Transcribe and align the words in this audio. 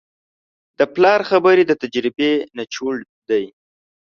د 0.77 0.81
پلار 0.93 1.19
خبرې 1.29 1.63
د 1.67 1.71
تجربې 1.81 2.31
نچوړ 2.57 2.95
دی. 3.29 3.45